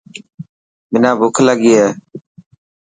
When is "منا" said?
0.91-1.11